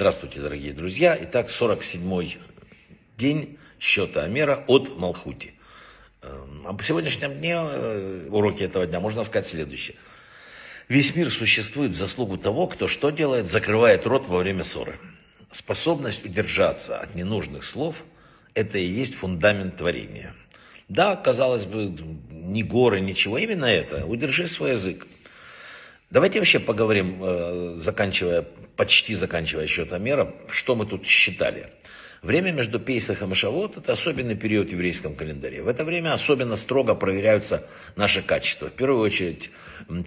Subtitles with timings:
[0.00, 1.14] Здравствуйте, дорогие друзья.
[1.24, 2.38] Итак, 47-й
[3.18, 5.52] день счета Амера от Малхути.
[6.22, 9.96] Эм, а по сегодняшнем дне, э, уроки этого дня, можно сказать следующее.
[10.88, 14.98] Весь мир существует в заслугу того, кто что делает, закрывает рот во время ссоры.
[15.52, 18.02] Способность удержаться от ненужных слов–
[18.54, 20.34] это и есть фундамент творения.
[20.88, 21.94] Да, казалось бы,
[22.30, 24.06] ни горы, ничего, именно это.
[24.06, 25.06] Удержи свой язык.
[26.10, 28.46] Давайте вообще поговорим, э, заканчивая,
[28.80, 31.66] почти заканчивая счет Амера, что мы тут считали.
[32.22, 35.62] Время между Пейсахом и Шавот– это особенный период в еврейском календаре.
[35.62, 38.68] В это время особенно строго проверяются наши качества.
[38.68, 39.50] В первую очередь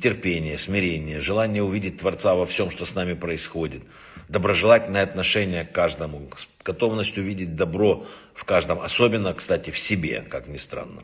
[0.00, 3.82] терпение, смирение, желание увидеть Творца во всем, что с нами происходит,
[4.30, 6.30] доброжелательное отношение к каждому,
[6.64, 11.02] готовность увидеть добро в каждом, особенно, кстати, в себе, как ни странно.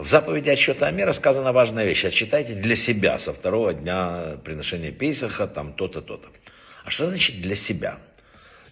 [0.00, 2.06] В заповеди отсчета Амера сказана важная вещь.
[2.06, 6.26] Отсчитайте для себя со второго дня приношения Пейсаха, там то-то, то-то.
[6.86, 7.98] А что значит для себя?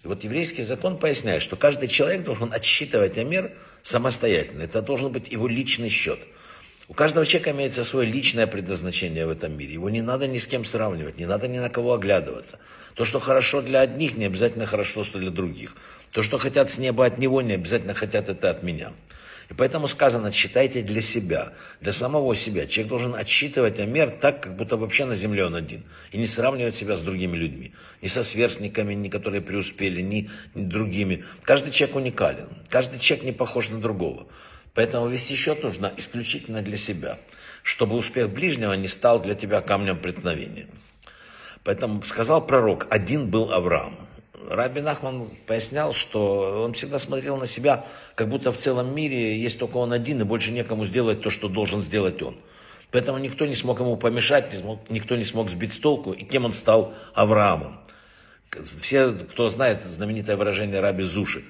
[0.03, 3.51] И вот еврейский закон поясняет, что каждый человек должен отсчитывать Амер
[3.83, 4.63] самостоятельно.
[4.63, 6.17] Это должен быть его личный счет.
[6.87, 9.73] У каждого человека имеется свое личное предназначение в этом мире.
[9.73, 12.57] Его не надо ни с кем сравнивать, не надо ни на кого оглядываться.
[12.95, 15.75] То, что хорошо для одних, не обязательно хорошо для других.
[16.11, 18.93] То, что хотят с неба от него, не обязательно хотят это от меня.
[19.49, 22.67] И поэтому сказано, считайте для себя, для самого себя.
[22.67, 25.85] Человек должен отсчитывать Амер так, как будто вообще на земле он один.
[26.11, 27.73] И не сравнивать себя с другими людьми.
[28.01, 31.25] Ни со сверстниками, ни которые преуспели, ни, ни другими.
[31.41, 32.47] Каждый человек уникален.
[32.69, 34.27] Каждый человек не похож на другого.
[34.75, 37.17] Поэтому вести счет нужно исключительно для себя.
[37.63, 40.67] Чтобы успех ближнего не стал для тебя камнем преткновения.
[41.63, 44.07] Поэтому сказал пророк, один был Авраам.
[44.47, 49.59] Раби Нахман пояснял, что он всегда смотрел на себя, как будто в целом мире есть
[49.59, 52.37] только он один, и больше некому сделать то, что должен сделать он.
[52.91, 54.53] Поэтому никто не смог ему помешать,
[54.89, 57.79] никто не смог сбить с толку, и кем он стал Авраамом.
[58.81, 61.43] Все, кто знает знаменитое выражение Раби Зуши,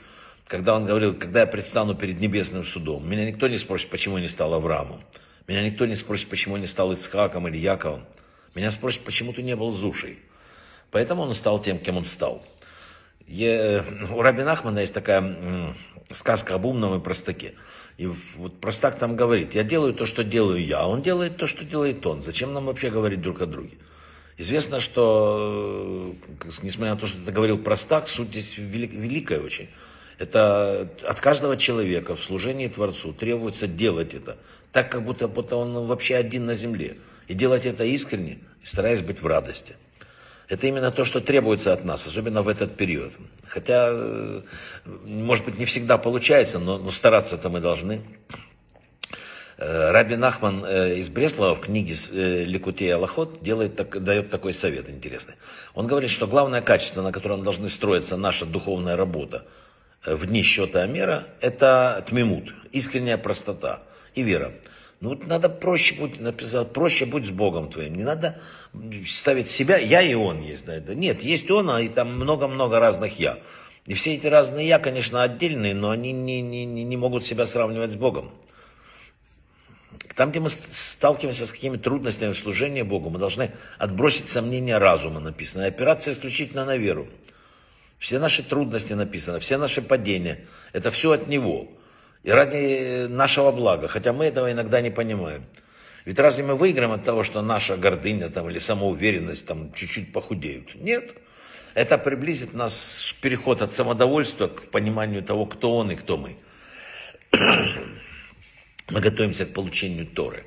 [0.47, 4.23] когда он говорил, когда я предстану перед небесным судом, меня никто не спросит, почему я
[4.23, 5.01] не стал Авраамом.
[5.47, 8.03] Меня никто не спросит, почему я не стал Ицхаком или Яковом.
[8.55, 10.19] Меня спросят, почему ты не был Зушей.
[10.91, 12.43] Поэтому он стал тем, кем он стал.
[13.29, 15.75] У Раби Нахмана есть такая
[16.11, 17.53] сказка об умном и простаке.
[17.97, 21.47] И вот простак там говорит, я делаю то, что делаю я, а он делает то,
[21.47, 22.23] что делает он.
[22.23, 23.77] Зачем нам вообще говорить друг о друге?
[24.37, 29.67] Известно, что, э, несмотря на то, что это говорил простак, суть здесь великая очень.
[30.17, 34.37] Это от каждого человека в служении Творцу требуется делать это,
[34.71, 36.97] так как будто, будто он вообще один на земле.
[37.27, 39.75] И делать это искренне, стараясь быть в радости.
[40.49, 43.13] Это именно то, что требуется от нас, особенно в этот период.
[43.47, 44.41] Хотя, э,
[45.05, 48.01] может быть, не всегда получается, но, но стараться-то мы должны.
[49.57, 51.93] Э, Раби Нахман э, из Бреслова в книге
[52.45, 55.35] Ликутей Аллахот делает, так, дает такой совет интересный.
[55.75, 59.45] Он говорит, что главное качество, на котором должны строиться наша духовная работа
[60.03, 63.83] в дни счета Амера, это тмимут, искренняя простота
[64.15, 64.51] и вера.
[65.01, 67.95] Ну надо проще будь, написал, проще будь с Богом твоим.
[67.95, 68.39] Не надо
[69.07, 70.65] ставить себя, я и он есть.
[70.65, 70.93] Да, да.
[70.93, 73.39] Нет, есть он, а и там много-много разных я.
[73.85, 77.91] И все эти разные я, конечно, отдельные, но они не, не, не могут себя сравнивать
[77.91, 78.31] с Богом.
[80.15, 85.21] Там, где мы сталкиваемся с какими-то трудностями в служении Богу, мы должны отбросить сомнения разума,
[85.21, 87.07] написано, и опираться исключительно на веру.
[87.99, 91.69] Все наши трудности написаны, все наши падения, это все от Него
[92.23, 95.45] и ради нашего блага, хотя мы этого иногда не понимаем.
[96.05, 100.75] Ведь разве мы выиграем от того, что наша гордыня там, или самоуверенность там чуть-чуть похудеют?
[100.75, 101.13] Нет.
[101.75, 106.37] Это приблизит нас переход от самодовольства к пониманию того, кто он и кто мы.
[108.91, 110.45] Мы готовимся к получению Торы.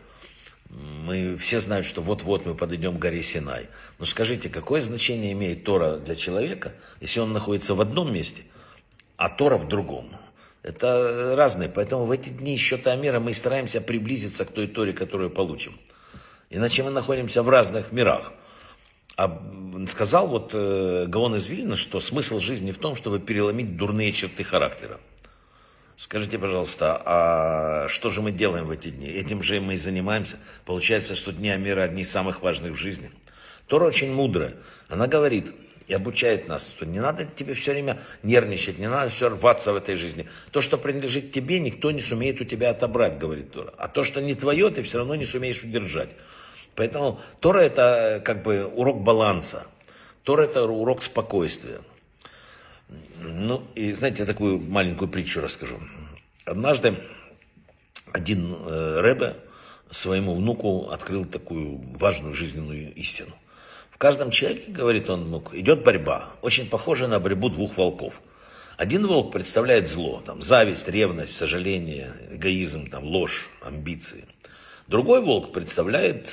[0.68, 3.68] Мы все знают, что вот-вот мы подойдем к горе Синай.
[4.00, 8.42] Но скажите, какое значение имеет Тора для человека, если он находится в одном месте,
[9.16, 10.16] а Тора в другом?
[10.62, 11.68] Это разные.
[11.68, 15.78] Поэтому в эти дни счета мира мы стараемся приблизиться к той Торе, которую получим.
[16.50, 18.32] Иначе мы находимся в разных мирах.
[19.16, 19.42] А
[19.88, 24.44] сказал вот э, Гаон из Вильна, что смысл жизни в том, чтобы переломить дурные черты
[24.44, 25.00] характера.
[25.96, 29.06] Скажите, пожалуйста, а что же мы делаем в эти дни?
[29.06, 30.38] Этим же мы и занимаемся.
[30.64, 33.10] Получается, что дни Амира одни из самых важных в жизни.
[33.66, 34.54] Тора очень мудрая.
[34.88, 35.52] Она говорит,
[35.86, 39.76] и обучает нас, что не надо тебе все время нервничать, не надо все рваться в
[39.76, 40.28] этой жизни.
[40.50, 43.72] То, что принадлежит тебе, никто не сумеет у тебя отобрать, говорит Тора.
[43.78, 46.10] А то, что не твое, ты все равно не сумеешь удержать.
[46.74, 49.66] Поэтому Тора это как бы урок баланса.
[50.22, 51.80] Тора это урок спокойствия.
[53.20, 55.80] Ну, и знаете, я такую маленькую притчу расскажу.
[56.44, 56.96] Однажды
[58.12, 59.36] один э, Рэбе
[59.90, 63.34] своему внуку открыл такую важную жизненную истину–
[64.02, 68.20] каждом человеке, говорит он, ну, идет борьба, очень похожая на борьбу двух волков.
[68.76, 74.24] Один волк представляет зло, там, зависть, ревность, сожаление, эгоизм, там, ложь, амбиции.
[74.88, 76.26] Другой волк представляет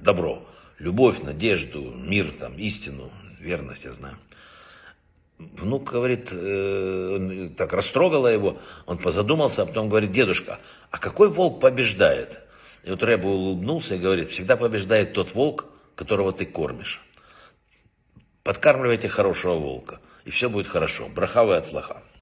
[0.00, 0.48] добро,
[0.78, 4.16] любовь, надежду, мир, там, истину, верность, я знаю.
[5.38, 10.58] Внук говорит, э, так растрогало его, он позадумался, а потом говорит, дедушка,
[10.90, 12.40] а какой волк побеждает?
[12.82, 17.02] И вот Рэба улыбнулся и говорит, всегда побеждает тот волк, которого ты кормишь.
[18.44, 21.08] Подкармливайте хорошего волка, и все будет хорошо.
[21.08, 22.04] Брахавы от слаха.